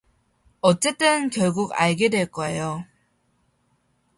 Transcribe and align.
어쨌든 0.61 1.29
결국 1.29 1.73
알게 1.79 2.09
될 2.09 2.25
거예요. 2.25 2.83